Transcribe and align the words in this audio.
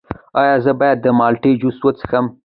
ایا 0.41 0.55
زه 0.65 0.71
باید 0.79 0.97
د 1.01 1.07
مالټې 1.19 1.51
جوس 1.61 1.77
وڅښم؟ 1.81 2.25